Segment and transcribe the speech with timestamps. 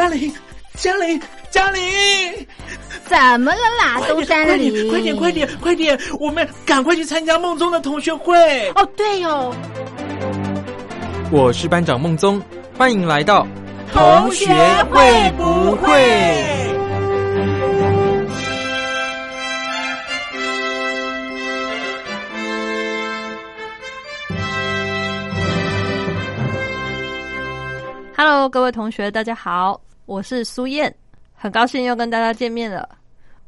[0.00, 0.32] 嘉玲，
[0.76, 1.20] 嘉玲，
[1.50, 1.82] 嘉玲，
[3.04, 4.00] 怎么了啦？
[4.08, 8.34] 东山里，快点，快点，快点，我们赶快去参加梦中的同学会。
[8.76, 9.54] 哦，对哦，
[11.30, 12.40] 我是班长梦宗，
[12.78, 13.46] 欢迎来到
[13.92, 14.46] 同学
[14.90, 15.90] 会不会
[28.16, 30.92] ？Hello，各位同学，大家好，我是苏燕，
[31.32, 32.98] 很高兴又跟大家见面了。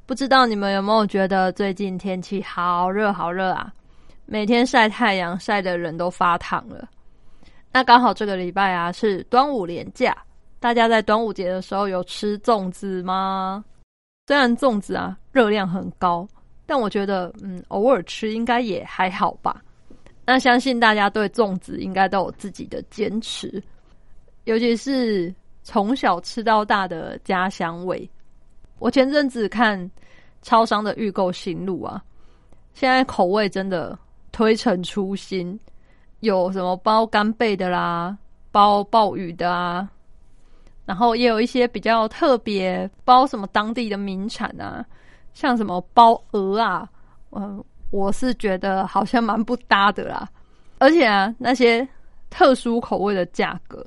[0.07, 3.75] 不知道你们有没有觉得最近天气好热好热啊？
[4.27, 6.89] 每天晒太阳晒的人都发烫了。
[7.73, 10.17] 那刚好这个礼拜啊是端午连假，
[10.61, 13.65] 大家在端午节的时候有吃粽子吗？
[14.29, 16.25] 虽然粽子啊热量很高，
[16.65, 19.61] 但我觉得嗯偶尔吃应该也还好吧。
[20.25, 23.61] 那相信大家对粽子应该都有自己的坚持。
[24.45, 28.09] 尤其是从小吃到大的家乡味。
[28.79, 29.91] 我前阵子看
[30.43, 32.03] 超商的预购新路啊，
[32.75, 33.97] 现在口味真的
[34.33, 35.59] 推陈出新，
[36.21, 38.17] 有什么包干贝的啦，
[38.51, 39.89] 包鲍鱼的啊，
[40.85, 44.85] 然后也有一些比较特别包什么当地的名产啊，
[45.33, 46.89] 像什么包鹅啊，
[47.31, 50.29] 嗯，我是觉得好像蛮不搭的啦。
[50.79, 51.87] 而且啊，那些
[52.31, 53.87] 特殊口味的价格。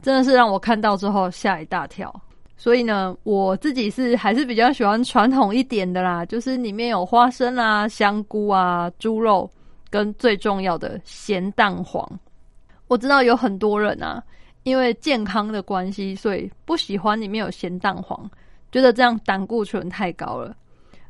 [0.00, 2.12] 真的是让我看到之后吓一大跳，
[2.56, 9.50] 所以呢，我自己是还是比较喜欢传统一点的啦，就是里面有花生啊、香菇啊、猪肉，
[9.90, 12.08] 跟最重要的咸蛋黄。
[12.86, 14.22] 我知道有很多人啊，
[14.62, 18.30] 因为健康的关系，所以不喜欢里面有咸蛋黄，
[18.70, 20.56] 觉得这样胆固醇太高了。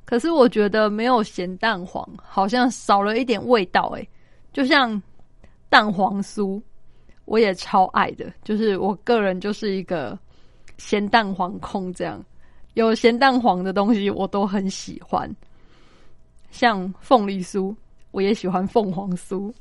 [0.05, 4.09] 可是我觉得没有咸蛋黄，好像少了一点味道，诶，
[4.53, 5.01] 就像
[5.69, 6.61] 蛋黄酥。
[7.29, 10.19] 我也超爱的，就是我个人就是一个
[10.79, 12.25] 咸蛋黄控，这样
[12.73, 15.31] 有咸蛋黄的东西我都很喜欢，
[16.51, 17.77] 像凤梨酥，
[18.13, 19.53] 我也喜欢凤凰酥。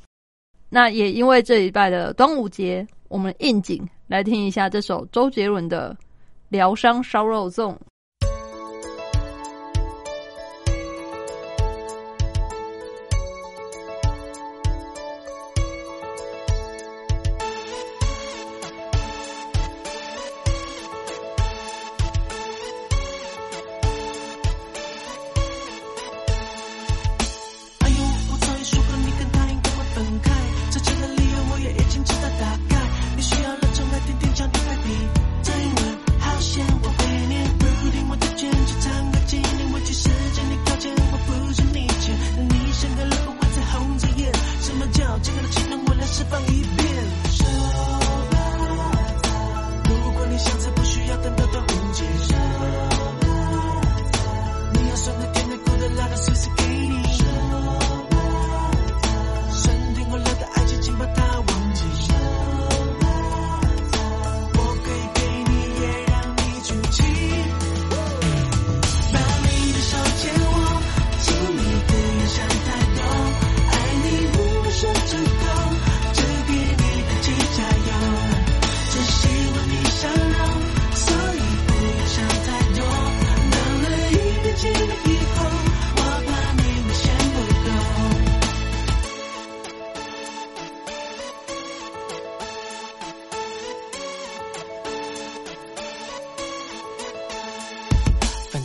[0.69, 5.93] 那也因为这一拜的端午节，我们应景来听一下这首周杰伦的
[6.47, 7.73] 《疗伤烧肉粽》。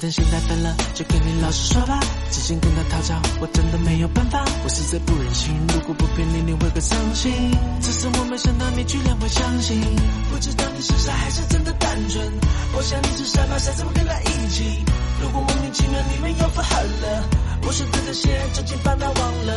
[0.02, 2.00] 等现在分了，就跟你老实说吧。
[2.28, 4.44] 之前跟他讨教，我真的没有办法。
[4.64, 7.32] 我实在不忍心，如果不骗你，你会更伤心。
[7.80, 9.80] 只是我没想到你居然会相信，
[10.28, 12.32] 不知道你是傻还是真的单纯。
[12.74, 14.84] 我想你是傻吧，傻怎么跟他一起？
[15.22, 17.22] 如果莫名其妙你们又复合了，
[17.62, 19.54] 我说的这些，就请把它忘了。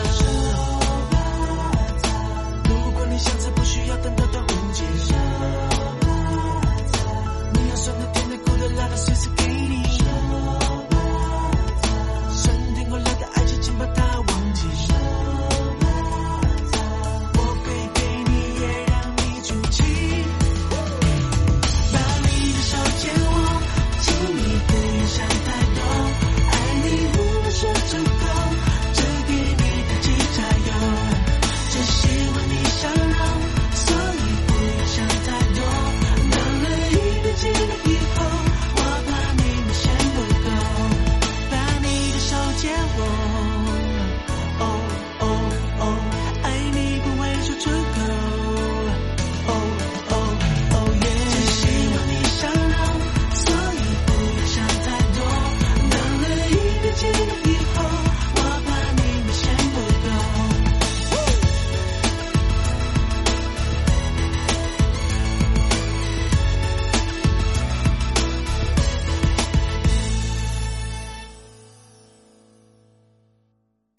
[2.70, 3.85] 如果你下次不需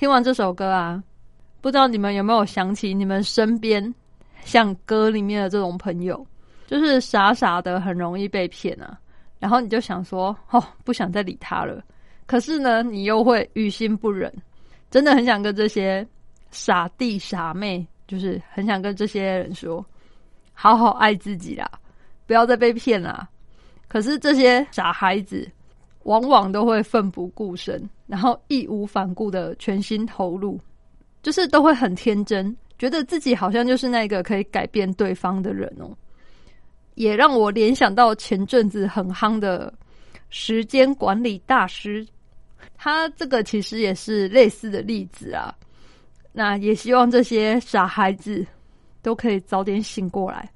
[0.06, 1.03] 听完这首歌啊，
[1.61, 3.93] 不知道你们有没有想起你们身边
[4.44, 6.25] 像歌里面的这种朋友，
[6.69, 8.97] 就是傻傻的，很容易被骗啊。
[9.41, 11.82] 然后你就想说，哦，不想再理他了。
[12.25, 14.32] 可是呢，你又会于心不忍，
[14.93, 16.06] 真的很想跟这些
[16.53, 19.85] 傻弟傻妹，就是很想跟这些人说，
[20.53, 21.69] 好好爱自己啦，
[22.29, 23.29] 不要再被骗啦。
[23.88, 25.50] 可是这些傻孩子，
[26.06, 30.58] 往往都会奋不顾身，然后义无反顾的全心投入，
[31.20, 35.91] 就是都会很天真，觉得自己好像就是那个可以改变对方的人哦。
[36.94, 39.73] 也让我联想到前阵子很夯的
[40.31, 42.06] 时间管理大师，
[42.76, 45.53] 他这个其实也是类似的例子啊。
[46.32, 48.47] 那也希望这些傻孩子
[49.03, 50.49] 都可以早点醒过来，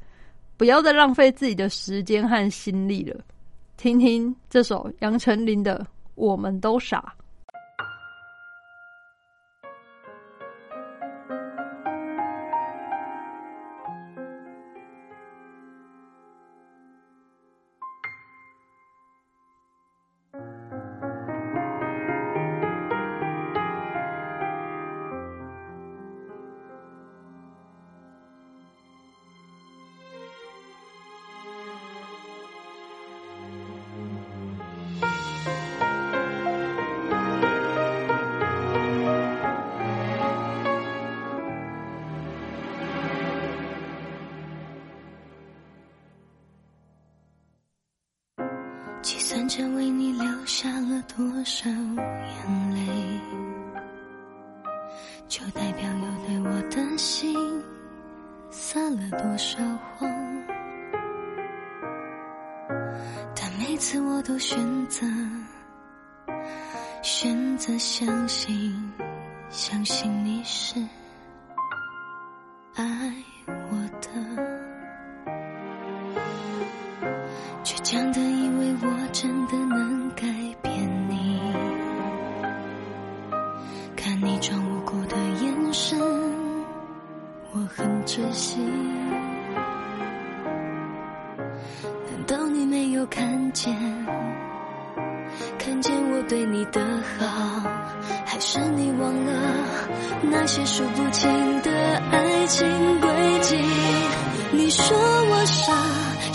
[0.57, 3.21] 不要再浪费自己的时间和心力了。
[3.81, 5.79] 听听这首杨丞琳的
[6.15, 7.15] 《我们都傻》。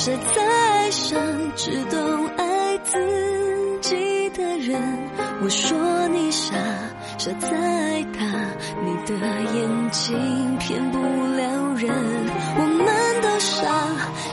[0.05, 1.19] 傻在爱上
[1.55, 4.79] 只懂爱自己的人。
[5.41, 6.53] 我说你傻，
[7.17, 8.23] 傻在爱他，
[8.83, 9.15] 你的
[9.55, 11.91] 眼睛骗不了人。
[12.55, 12.85] 我们
[13.23, 13.65] 都傻，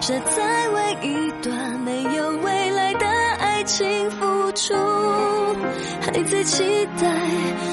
[0.02, 3.06] 傻在为一段没有未来的
[3.38, 4.74] 爱情付出，
[6.02, 7.08] 还在期待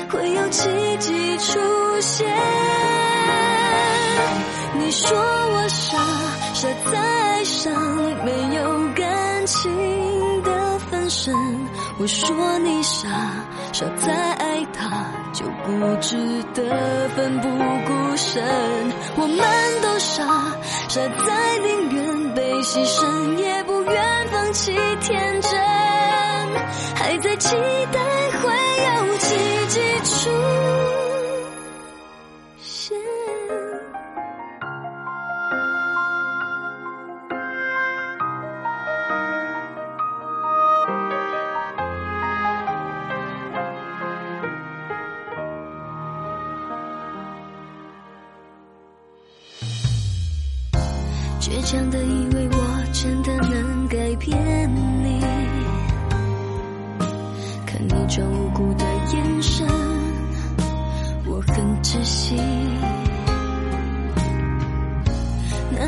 [0.09, 1.59] 会有奇迹出
[1.99, 2.25] 现。
[4.79, 5.97] 你说我傻，
[6.59, 7.73] 傻在爱上
[8.25, 11.33] 没有感情的分身。
[11.97, 13.07] 我说你傻，
[13.71, 16.17] 傻在爱他就不值
[16.53, 18.43] 得奋不顾身。
[19.15, 20.25] 我们都傻，
[20.89, 25.57] 傻在宁愿被牺牲也不愿放弃天真，
[26.93, 27.55] 还在期
[27.93, 27.99] 待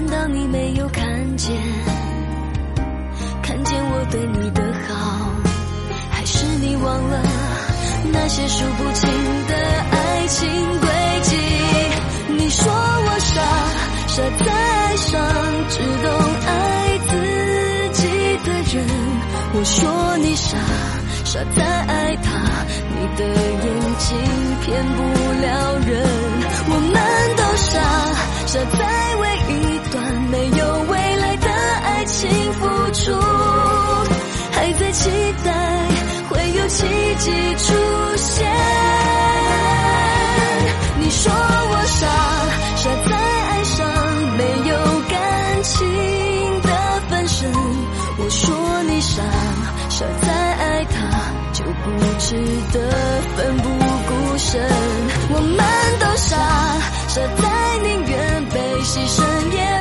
[0.01, 1.05] 难道你没有看
[1.37, 1.55] 见？
[3.43, 5.29] 看见我对你的好，
[6.09, 7.21] 还是你忘了
[8.11, 9.09] 那些数不清
[9.47, 9.55] 的
[9.91, 10.89] 爱情轨
[11.21, 11.37] 迹？
[12.35, 13.41] 你说我傻，
[14.07, 15.21] 傻在爱上
[15.69, 16.11] 只懂
[16.47, 18.07] 爱自己
[18.43, 18.83] 的人。
[19.53, 20.57] 我说你傻，
[21.25, 22.31] 傻在爱他，
[23.01, 23.65] 你的眼
[23.97, 24.09] 睛
[24.61, 25.01] 骗不
[25.41, 25.47] 了
[25.87, 25.89] 人。
[26.69, 26.95] 我们
[27.35, 27.73] 都傻，
[28.45, 28.79] 傻在
[29.15, 29.51] 为一
[29.89, 29.97] 段
[30.29, 32.59] 没有未来的爱情付
[32.93, 33.19] 出，
[34.51, 35.09] 还在期
[35.43, 35.49] 待
[36.29, 36.85] 会有奇
[37.17, 37.73] 迹出
[38.17, 38.47] 现。
[40.99, 42.07] 你说我傻，
[42.75, 43.83] 傻在爱上
[44.37, 44.75] 没有
[45.09, 46.69] 感情的
[47.09, 47.51] 分身。
[48.19, 49.23] 我说你傻，
[49.89, 50.93] 傻在爱他
[51.53, 51.89] 就不
[52.19, 52.35] 值
[52.71, 52.79] 得
[53.35, 54.61] 奋不顾身。
[55.33, 55.65] 我们
[55.99, 56.37] 都傻，
[57.07, 59.80] 傻在宁愿被牺牲，也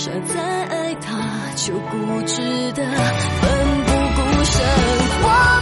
[0.00, 2.40] 傻在爱他，就固执
[2.72, 3.50] 的奋
[3.84, 4.64] 不顾身。
[5.22, 5.59] 我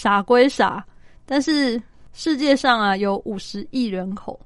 [0.00, 0.82] 傻归傻，
[1.26, 1.78] 但是
[2.14, 4.40] 世界上啊有五十亿人口，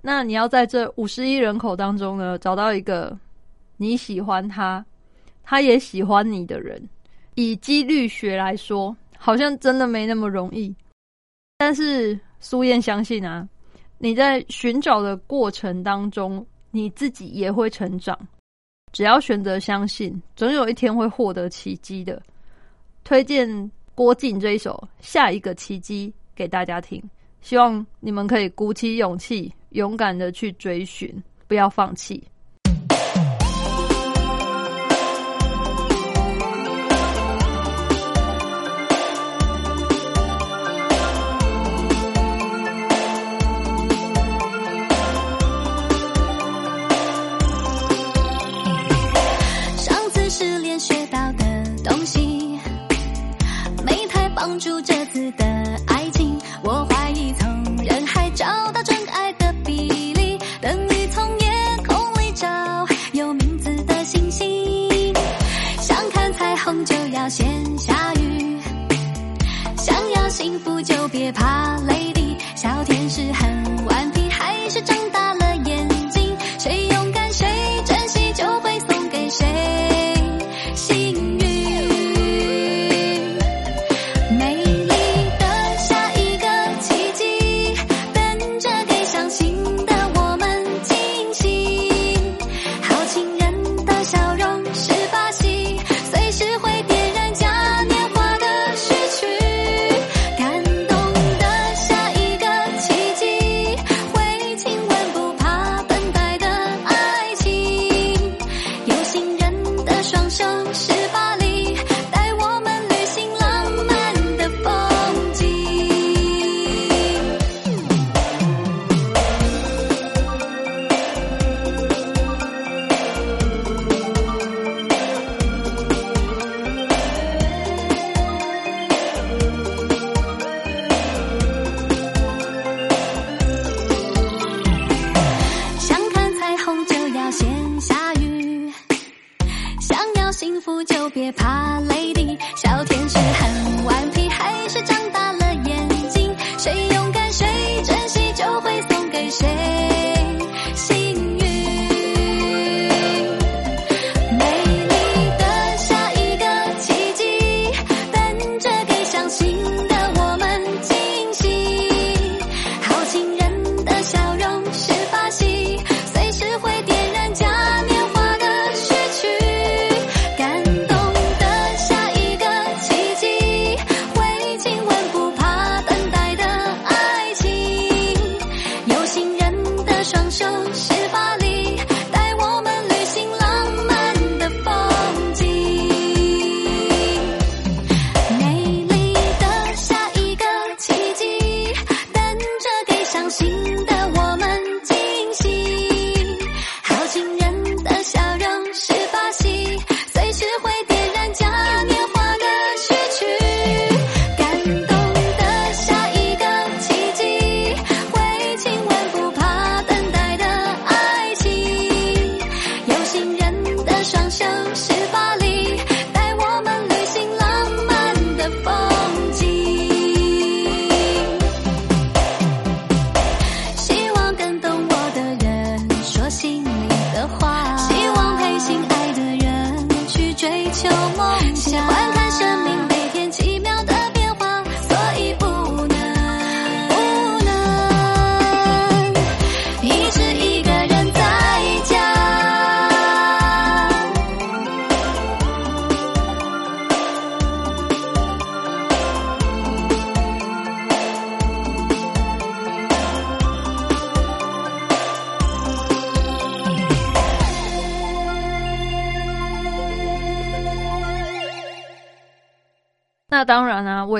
[0.00, 3.18] 那你要在这五十亿人口当中呢，找到一个
[3.76, 4.86] 你喜欢他，
[5.42, 6.80] 他也喜欢你的人，
[7.34, 10.72] 以几率学来说，好像真的没那么容易。
[11.58, 13.48] 但是苏燕相信啊，
[13.98, 18.16] 你在寻找的过程当中，你自己也会成长。
[18.92, 22.22] 只要选择相信，总有一天会获得奇迹的。
[23.02, 24.72] 推荐郭靖这一首
[25.06, 27.02] 《下一个奇迹》给大家听，
[27.40, 32.22] 希望你们可以鼓起勇气，勇敢的去追寻，不要放弃。
[54.54, 55.44] 没太帮助这次的
[55.88, 56.38] 爱情。
[56.62, 61.50] 我怀疑从人海找到真爱的比例，等于从夜
[61.86, 62.46] 空里找
[63.12, 65.12] 有名字的星星。
[65.80, 67.46] 想看彩虹就要先
[67.78, 68.60] 下雨，
[69.76, 71.93] 想要幸福就别怕累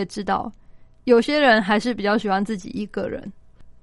[0.04, 0.50] 知道
[1.04, 3.32] 有些人还是比较喜欢自己一个人，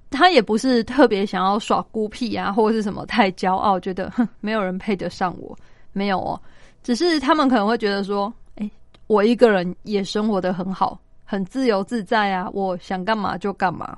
[0.09, 5.57] 他也不是特别想要耍孤僻啊，或者是什么太骄傲，觉得哼没有人配得上我，
[5.93, 6.39] 没有哦，
[6.83, 8.69] 只是他们可能会觉得说，哎，
[9.07, 13.97] 我一个人也生活的很好，很自由自在啊，我想干嘛就干嘛，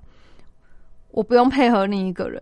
[1.12, 2.42] 我不用配合另一个人，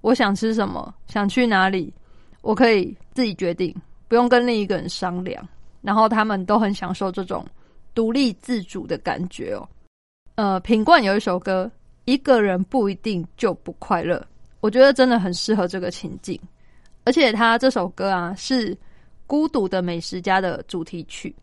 [0.00, 1.92] 我想吃什么，想去哪里，
[2.40, 3.74] 我可以自己决定，
[4.08, 5.46] 不用跟另一个人商量。
[5.82, 7.44] 然后他们都很享受这种
[7.94, 9.68] 独立自主的感觉哦。
[10.36, 11.70] 呃，品冠有一首歌，
[12.04, 14.24] 一个人不一定就不快乐，
[14.60, 16.38] 我觉得真的很适合这个情境。
[17.04, 18.74] 而且他这首歌啊，是
[19.26, 21.34] 《孤独的美食家》的主题曲。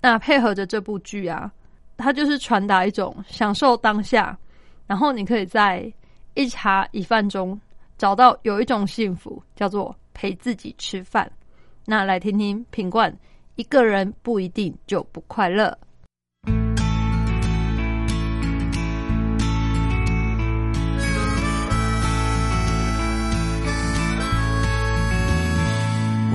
[0.00, 1.52] 那配合着这部剧啊，
[1.96, 4.36] 它就是传达一种享受当下，
[4.86, 5.92] 然后你可以在
[6.34, 7.60] 一茶一饭中
[7.98, 11.30] 找到有一种幸福，叫做陪自己吃饭。
[11.84, 13.14] 那来听听品冠。
[13.56, 15.78] 一个人不一定就不快乐。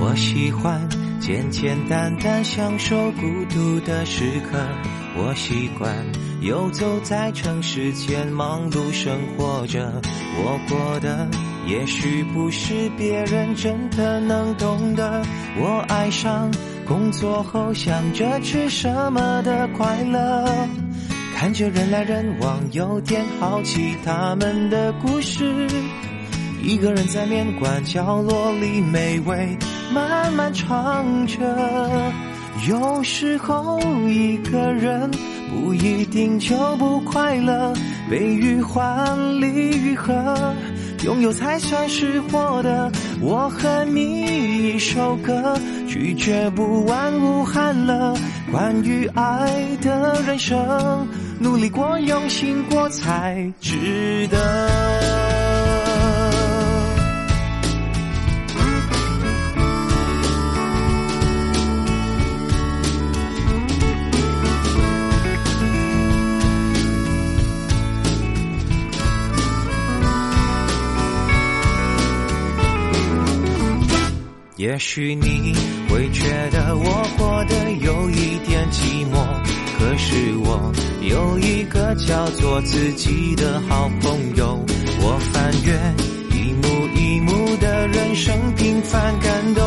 [0.00, 0.88] 我喜欢
[1.20, 4.56] 简简单单享受孤独的时刻，
[5.16, 5.92] 我习惯
[6.40, 10.00] 游走在城市间忙碌生活着，
[10.36, 11.28] 我过的
[11.66, 15.22] 也许不是别人真的能懂得，
[15.58, 16.50] 我爱上。
[16.88, 20.66] 工作后想着吃什么的快乐，
[21.36, 25.68] 看着人来人往，有点好奇他们的故事。
[26.62, 29.54] 一个人在面馆角落里美味
[29.92, 32.10] 慢慢尝着。
[32.66, 35.10] 有时候一个人
[35.50, 37.72] 不一定就不快乐，
[38.10, 39.46] 悲与欢，离
[39.78, 40.54] 与合。
[41.04, 42.90] 拥有才算是获得。
[43.20, 48.16] 我和你一首歌，拒绝不完无憾了。
[48.50, 51.06] 关于爱的人生，
[51.38, 54.87] 努力过，用心过，才值得。
[74.68, 75.54] 也许你
[75.88, 76.84] 会觉得我
[77.16, 79.24] 活得有一点寂寞，
[79.78, 84.62] 可是我有一个叫做自己的好朋友。
[85.00, 85.72] 我翻阅
[86.36, 89.64] 一幕一幕的人生平凡感动，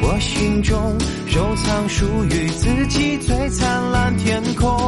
[0.00, 4.80] 我心中收藏属于自己最灿烂天空。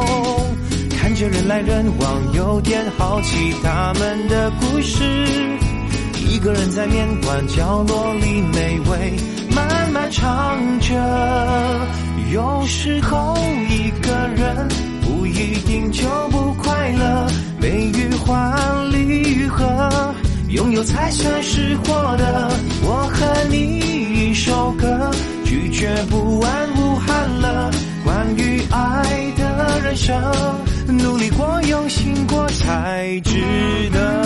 [0.89, 4.97] 看着人来人往，有点好奇他们的故事。
[6.41, 9.13] 一个人在面馆角落里美味。
[9.55, 10.95] 慢慢唱着，
[12.33, 13.37] 有时候
[13.69, 14.67] 一个人
[15.03, 17.27] 不一定就不快乐，
[17.59, 18.97] 悲与欢，离
[19.35, 20.15] 与合，
[20.49, 22.49] 拥有才算是获得。
[22.81, 25.11] 我和你一首歌，
[25.45, 27.69] 拒绝不完无憾了。
[28.03, 30.19] 关于爱的人生，
[30.87, 33.37] 努力过，用心过，才值
[33.93, 34.25] 得。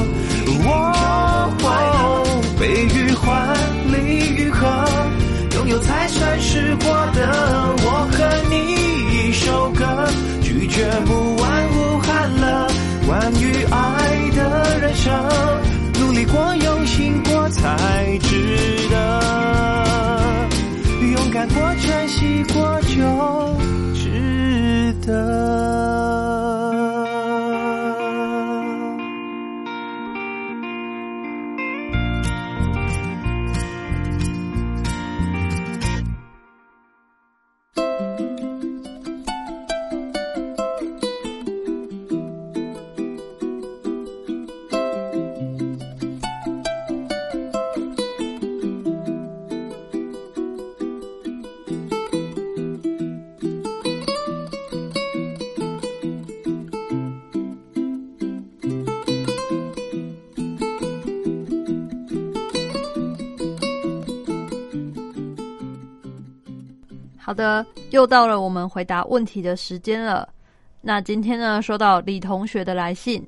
[6.31, 7.19] 认识过的。
[7.83, 8.17] 我和
[8.49, 8.53] 你
[9.27, 9.83] 一首歌，
[10.41, 12.67] 拒绝不完无憾了。
[13.05, 15.13] 关于爱的人生，
[15.99, 18.95] 努力过，用心过，才值得。
[21.01, 22.95] 勇敢过，珍惜过，就
[23.93, 25.70] 值得。
[67.23, 70.27] 好的，又到了我们回答问题的时间了。
[70.81, 73.23] 那今天呢，收到李同学的来信，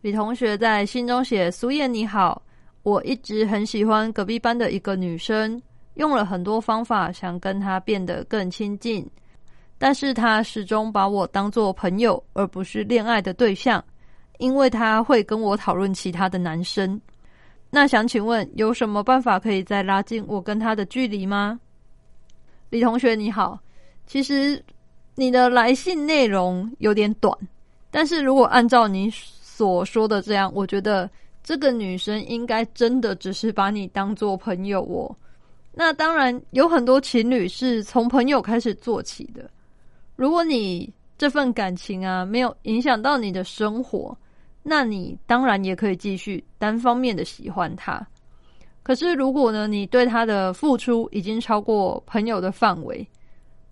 [0.00, 2.40] 李同学在信中写：“苏燕你好，
[2.84, 5.60] 我一直很喜欢隔壁班的一个女生，
[5.96, 9.06] 用了很多方法想跟她变得更亲近，
[9.76, 13.84] 但是她始终把我当做朋友，而不是恋爱的对象，
[14.38, 16.98] 因为她会跟我讨论其他的男生。
[17.68, 21.60] 那想请问，有什么办法可以再拉近我跟她的距离吗？”
[22.74, 23.56] 李同学你好，
[24.04, 24.60] 其实
[25.14, 27.32] 你的来信内容有点短，
[27.88, 31.08] 但是如果按照你所说的这样，我觉得
[31.44, 35.14] 这个女生应该真的只是把你当做朋友哦。
[35.72, 39.48] 那当然有很多情侣是从朋友开始做起的。
[40.16, 44.18] 如果你这份感情啊没有影响到你的生活，
[44.64, 48.04] 那你当然也可以继续单方面的喜欢他。
[48.84, 53.04] 可是，如果呢，你对他的付出已经超过朋友的范围，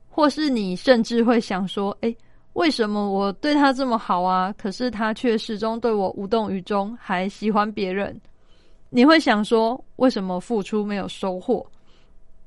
[0.09, 2.17] 或是你甚至会想说：“诶，
[2.55, 4.51] 为什么我对他这么好啊？
[4.57, 8.19] 可是他却始终对我无动于衷，还喜欢别人。”
[8.89, 11.65] 你会想说：“为什么付出没有收获？”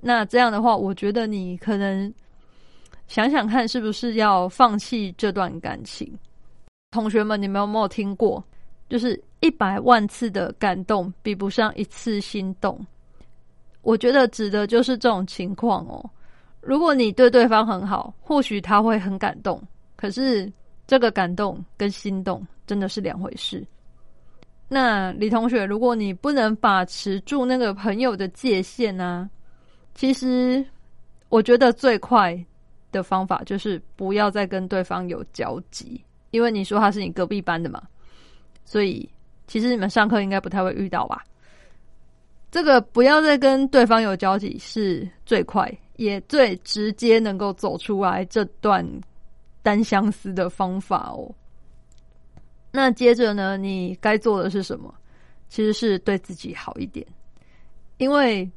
[0.02, 2.12] 那这样的话，我觉得你可能
[3.08, 6.12] 想想看，是不是要放弃这段感情？
[6.90, 8.44] 同学们，你们有没有听过？
[8.90, 12.84] 就是一百万次的感动比不上一次心动，
[13.84, 16.04] 我觉得指的就是这种情况哦。
[16.62, 19.62] 如果你对对方很好，或许他会很感动，
[19.96, 20.52] 可是
[20.88, 23.64] 这个感动跟心动真的是两回事。
[24.68, 29.30] 那李同学，如果你不能把持住那个朋友的界限呢？
[29.94, 30.66] 其实
[31.30, 32.36] 我觉得最快
[32.92, 37.84] 的方法就是不要再跟对方有交集，因为你说他是你隔壁班的嘛。
[38.68, 39.08] 所以，
[39.48, 41.24] 其实你们上课应该不太会遇到吧？
[42.52, 48.86] 这个不要再跟对方有交集，是最快也最直接能够走出来这段
[49.62, 51.30] 单相思的方法哦。
[52.72, 54.94] 那接着呢，你该做的是什么？
[55.48, 57.06] 其实是对自己好一点，
[57.98, 58.50] 因为，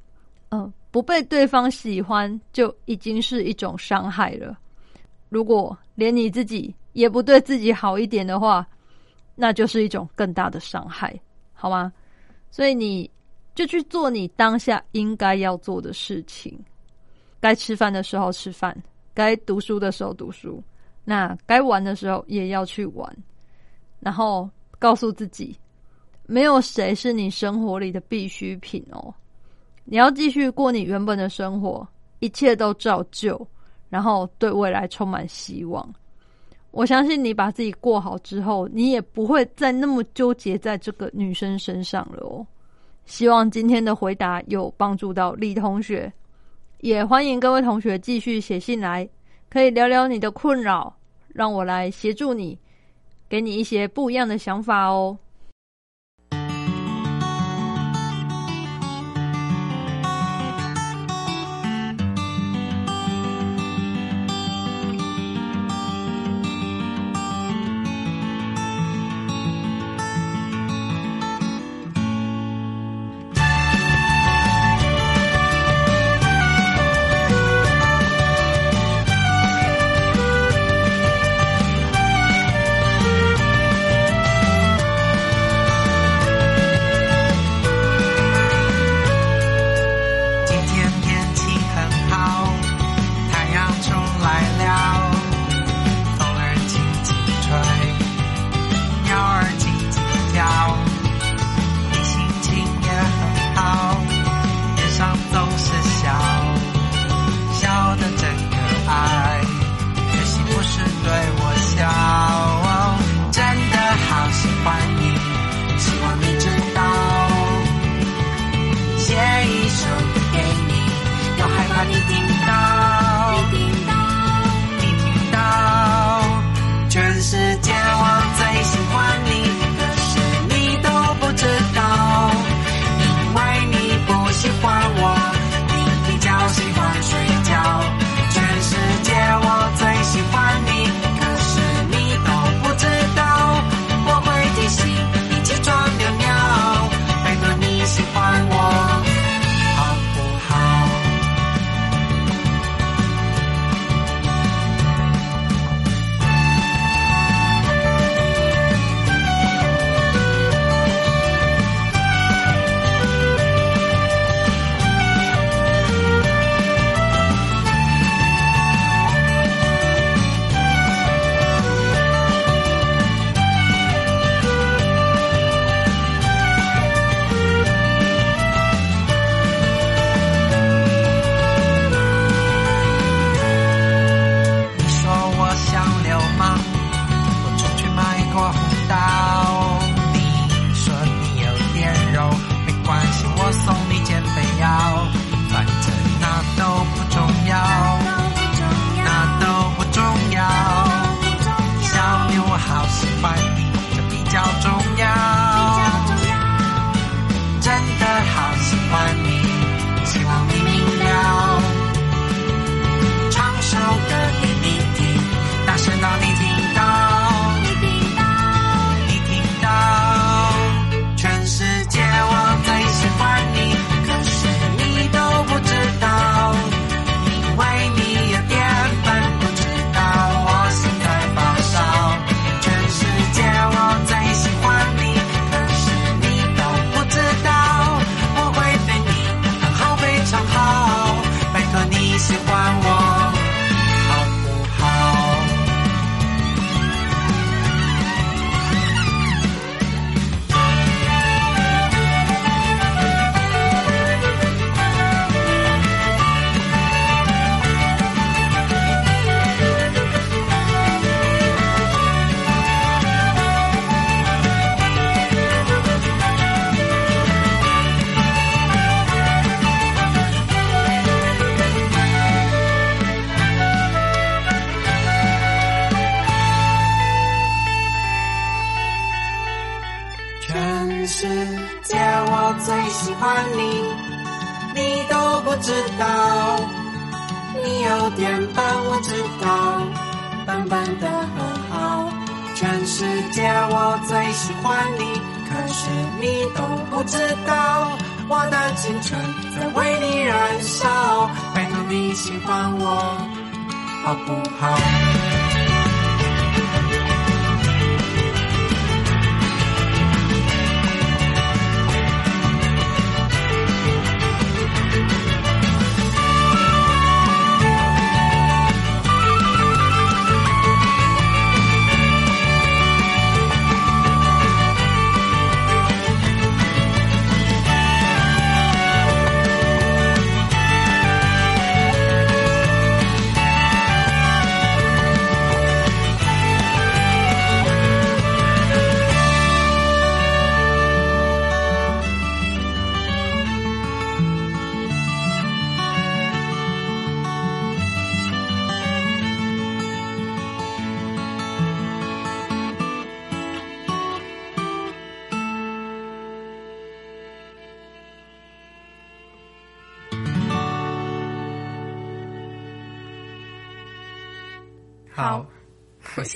[0.49, 4.59] 嗯，不被对方喜欢就已经是一种伤害了。
[5.29, 8.67] 如果连你自己也不对自己好一点的话，
[9.41, 11.17] 那就是一种更大的伤害，
[11.53, 11.93] 好吗？
[12.51, 13.09] 所以你
[13.55, 16.59] 就去做你当下应该要做的事情，
[17.39, 18.77] 该吃饭的时候吃饭，
[19.15, 20.61] 该读书的时候读书，
[21.05, 23.17] 那该玩的时候也要去玩。
[24.01, 25.57] 然后告诉自己，
[26.27, 29.15] 没有谁是你生活里的必需品哦。
[29.85, 31.87] 你要继续过你原本的生活，
[32.19, 33.47] 一切都照旧，
[33.89, 35.95] 然后对未来充满希望。
[36.71, 42.47] 我相信你把自己过好之后，你也不会再那么纠结在这个女生身上了哦。
[43.07, 46.13] 希望今天的回答有帮助到李同学，
[46.81, 49.09] 也欢迎各位同学继续写信来，
[49.49, 50.95] 可以聊聊你的困扰，
[51.29, 52.59] 让我来协助你，
[53.29, 55.19] 给你一些不一样的想法哦。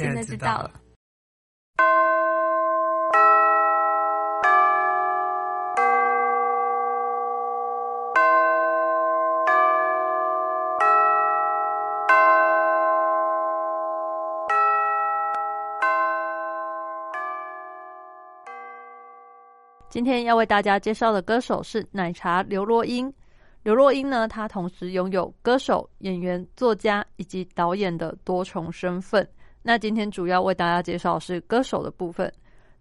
[0.03, 0.71] 现在知道了。
[19.89, 23.13] 今天要为大家介绍的歌手是奶茶刘若英。
[23.63, 29.29] 刘若英呢，她同时拥有歌手、演员、作家以及导演的多重身份。
[29.63, 32.33] 那今天主要为大家介绍是歌手的部分。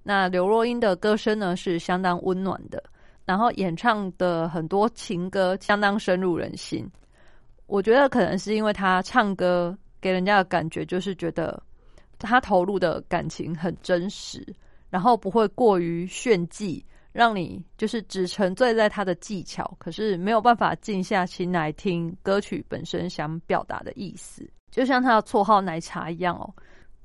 [0.04, 2.84] 那刘若英的歌声呢是相当温暖的，
[3.24, 6.89] 然后演唱的很多情歌相当深入人心。
[7.67, 11.62] 我觉得可能是因为她唱歌给人家的感觉就是觉得
[12.17, 14.44] 她投入的感情很真实，
[14.89, 16.84] 然后不会过于炫技。
[17.13, 24.50] 让你就是只沉醉在他的技巧，可是没有办法静下心来听歌曲本身想表达的意思。
[24.70, 26.48] 就像他的绰号“奶茶”一样哦，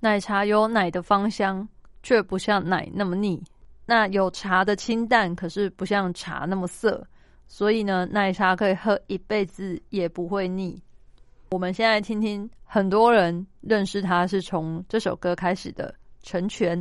[0.06, 1.68] 奶茶有奶的芳香，
[2.00, 3.36] 却不像奶那么腻；
[3.84, 7.04] 那有茶的清淡，可是不像茶那么涩。
[7.48, 10.80] 所以呢，奶茶可以喝一辈子也不会腻。
[11.50, 15.92] 我们现在听听，很多人认识他是从这首歌开始的，
[16.28, 16.80] 《成全》。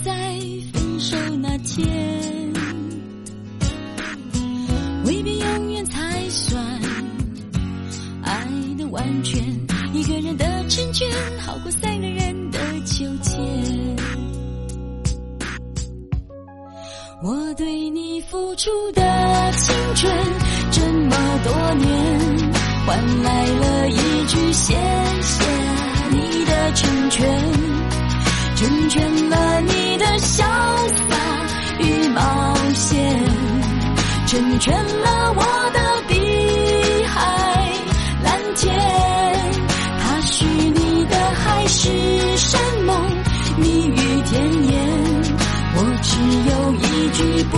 [5.05, 6.63] 未必永远才算
[8.23, 9.41] 爱的完全
[9.93, 13.37] 一个人的成全好过三个人的纠结。
[17.23, 20.11] 我对你付出的青春
[20.71, 22.19] 这么多年
[22.87, 24.73] 换来了一句谢
[25.21, 25.45] 谢
[26.09, 27.51] 你的成全
[28.55, 30.43] 成全了你的潇
[30.89, 31.10] 洒
[31.81, 33.25] 与冒险，
[34.27, 35.41] 成全了我
[35.73, 36.13] 的碧
[37.05, 37.71] 海
[38.23, 38.73] 蓝天。
[39.99, 41.89] 他许你的海誓
[42.37, 42.95] 山盟，
[43.57, 44.71] 蜜语甜言。
[45.73, 46.11] 我只
[46.49, 47.57] 有一句不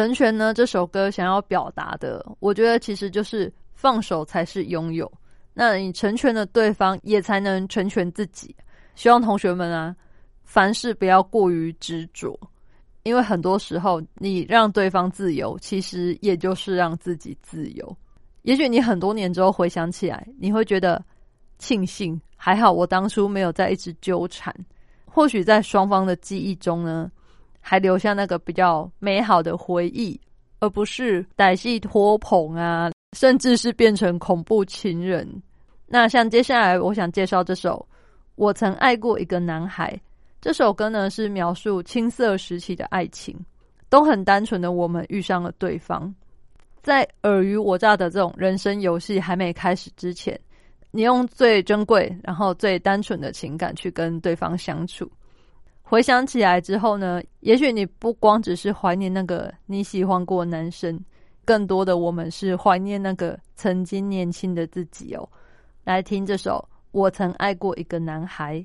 [0.00, 5.10] 成全呢这首歌想要表达的，我觉得其实就是放手才是拥有。
[5.52, 8.56] 那你成全了对方，也才能成全自己。
[8.94, 9.94] 希望同学们啊，
[10.42, 12.34] 凡事不要过于执着，
[13.02, 17.96] 因为很多时候你让对方自由，其实也就是让自己自由。
[18.40, 21.04] 也许你很多年之后回想起来，你会觉得
[21.58, 24.54] 庆幸，还好我当初没有在一直纠缠。
[25.04, 27.12] 或许在双方的记忆中呢，
[27.60, 30.18] 还留下那个比较美好的回忆，
[30.58, 35.28] 而不是歹戏拖棚啊，甚至是变成恐怖情人。
[35.86, 37.86] 那像接下来我想介绍这首
[38.36, 39.92] 《我曾爱过一个男孩》
[40.40, 43.38] 这首歌呢，是描述青涩时期的爱情，
[43.88, 46.14] 都很单纯的我们遇上了对方，
[46.82, 50.38] 在尔虞我诈的这种人生游戏还没开始之前，
[50.92, 55.10] 你用最珍贵然后最单纯的情感去跟对方相处。
[55.90, 60.96] 回想起来之后呢，也许你不光只是怀念那个你喜欢过男生，
[61.44, 65.28] 更多的我们是怀念那个曾经年轻的自己哦。
[65.82, 68.60] 来听这首《我曾爱过一个男孩》。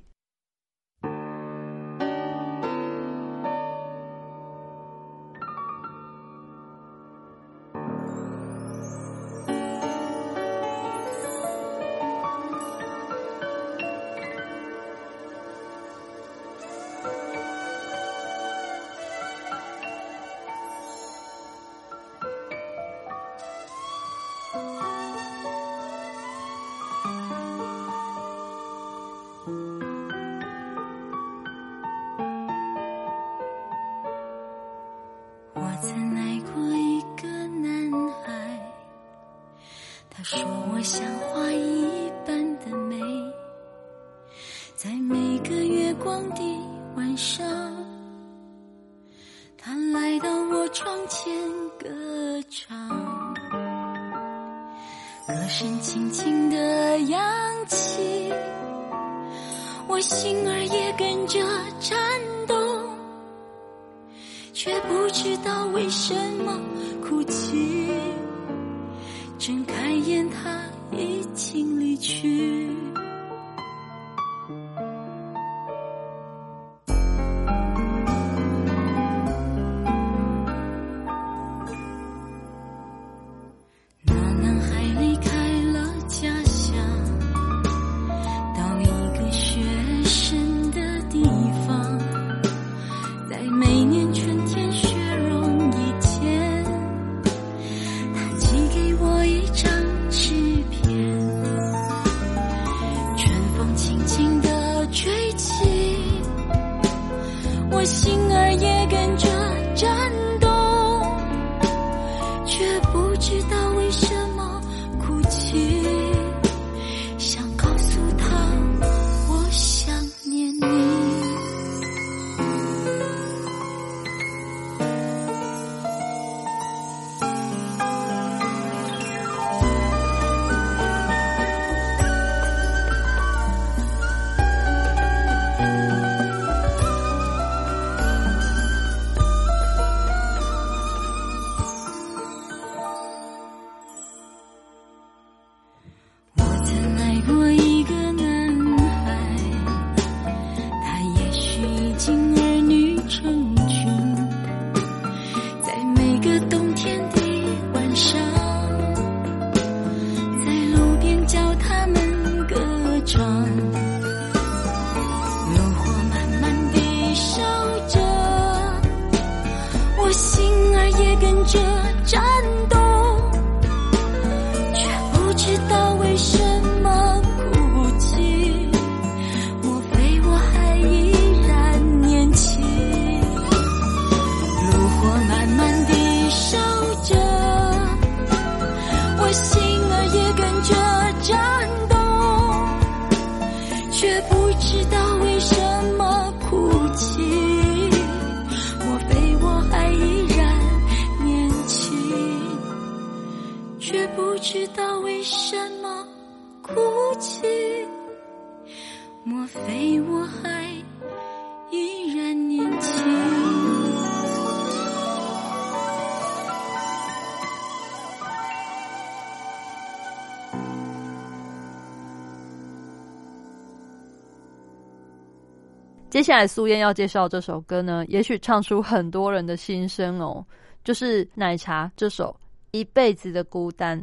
[226.26, 230.44] 下来苏燕要介绍这首歌呢，也许唱出很多人的心声哦，
[230.84, 232.36] 就是奶茶这首
[232.72, 234.02] 《一辈子的孤单》。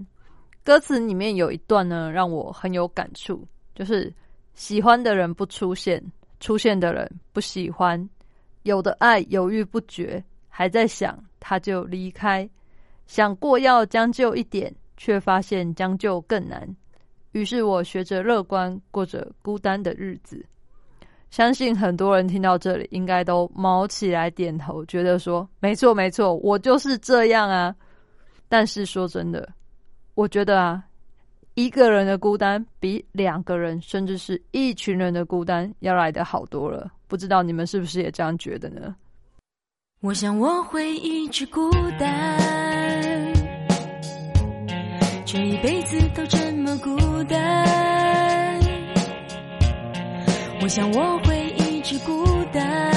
[0.62, 3.44] 歌词里面有一段呢，让我很有感触，
[3.74, 4.14] 就是
[4.54, 6.00] 喜欢的人不出现，
[6.38, 8.08] 出现的人不喜欢，
[8.62, 12.48] 有的爱犹豫不决，还在想他就离开，
[13.08, 16.72] 想过要将就一点，却发现将就更难。
[17.32, 20.46] 于是我学着乐观，过着孤单的日子。
[21.32, 27.74] 相信很多人听到这里，应该都毛起来点头，觉得说没错没错，我就是这样啊。
[28.50, 29.48] 但是说真的，
[30.14, 30.84] 我觉得啊，
[31.54, 36.92] 一个人的孤单比两个人甚至是一群人的孤单要来的好多了。
[37.08, 38.94] 不知道你们是不是也这样觉得呢？
[40.02, 43.32] 我想我会一直孤单，
[45.24, 47.91] 这一辈子都这么孤单。
[50.62, 52.91] 我想我会一直孤单，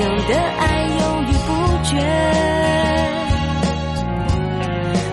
[0.00, 0.64] 有的爱
[1.00, 1.50] 犹豫不
[1.84, 1.90] 决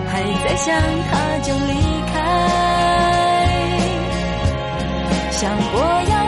[0.08, 0.12] 还
[0.42, 0.68] 在想
[1.10, 1.12] 他
[1.42, 1.72] 就离
[2.12, 2.14] 开。
[5.30, 6.19] 想过要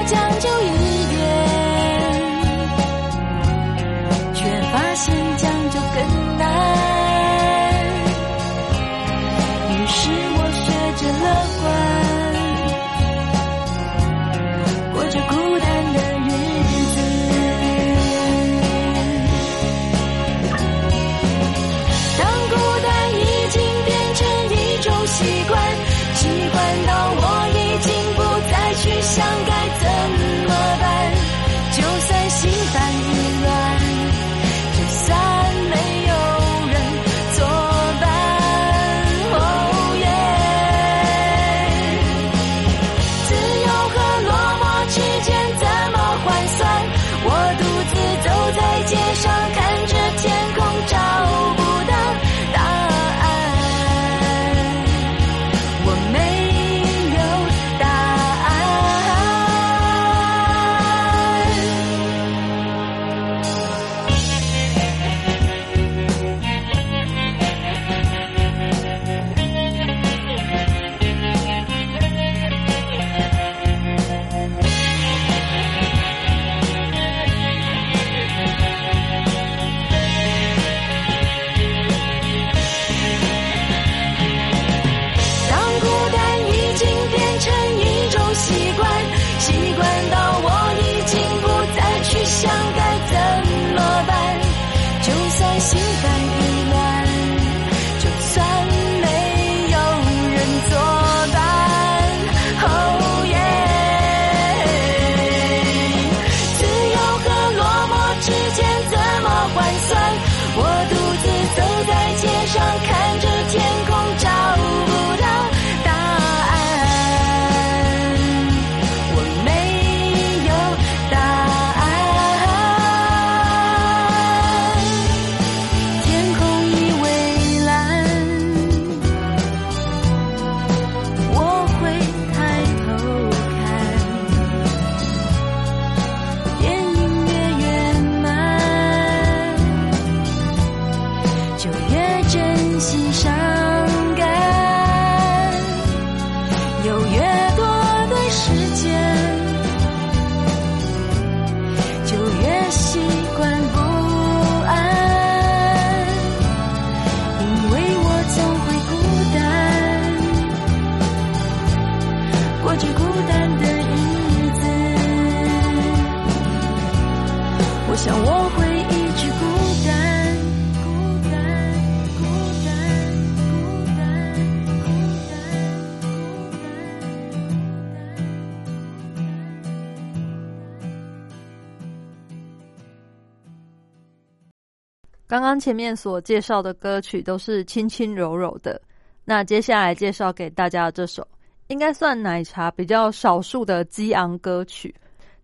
[185.32, 188.78] 刚刚前面所介绍的歌曲都是轻轻柔柔的，
[189.24, 191.26] 那接下来介绍给大家的这首，
[191.68, 194.94] 应该算奶茶比较少数的激昂歌曲。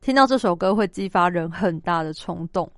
[0.03, 2.71] 听到这首歌会激发人很大的冲动，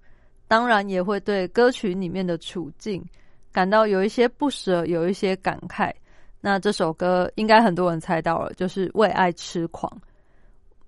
[0.46, 3.04] 当然也会对歌曲里面的处境
[3.50, 5.92] 感到有一些不舍，有一些感慨。
[6.40, 9.92] 那这首歌应该很多人猜到了，就是《为爱痴狂》。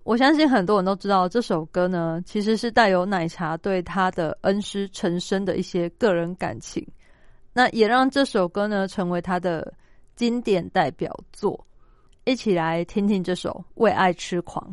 [0.04, 6.86] 我相信很多人都知道这首歌呢，其实是带有奶茶对他的恩师陈升的一些个人感情，
[7.52, 9.72] 那也让这首歌呢成为他的
[10.16, 11.64] 经典代表作。
[12.24, 14.64] 一起来听听这首《为爱痴狂》。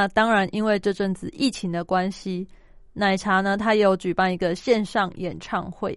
[0.00, 2.48] 那当然，因为这阵子疫情的关系，
[2.94, 5.94] 奶茶呢，他也有举办一个线上演唱会。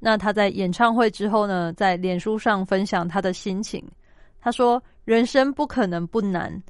[0.00, 3.80] 那他在演唱会之后呢，在脸书上分享他的心情。
[4.40, 6.60] 他说：“人生不可能不难，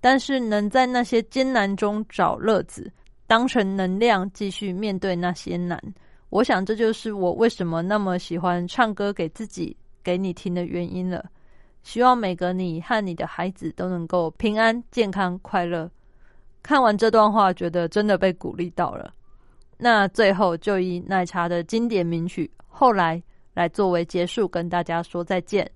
[0.00, 2.90] 但是能在那些艰难中找乐子，
[3.28, 5.80] 当成能量继续面对那些难。
[6.28, 11.24] 我想这就是我为什么那么喜欢唱歌给自己、给你听的原因了。
[11.84, 15.88] 希望每个你和你的孩子都能够平安、健康、快乐。”
[16.62, 19.12] 看完这段话，觉得真的被鼓励到了。
[19.76, 23.18] 那最后就以奶茶的经典名曲《后来》
[23.54, 25.68] 来作为结束，跟大家说再见。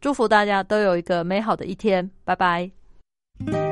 [0.00, 3.71] 祝福大家都有一个美好的一天，拜拜。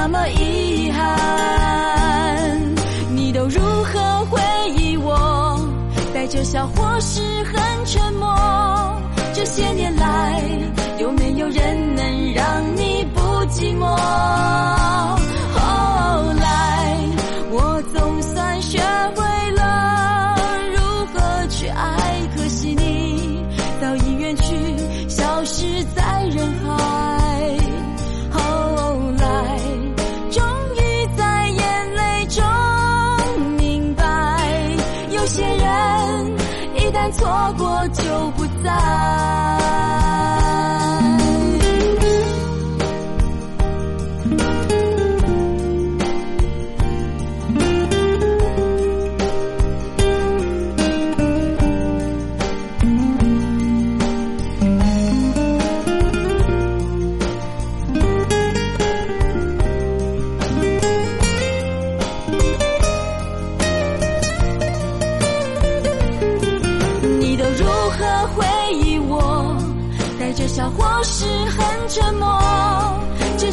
[0.00, 2.74] 那么遗憾
[3.10, 4.40] 你都如何回
[4.76, 5.60] 忆我
[6.14, 8.32] 带着笑或是很沉默？
[9.34, 10.40] 这些年来
[11.00, 15.17] 有没有人能让你不寂寞？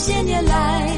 [0.06, 0.95] 这些年来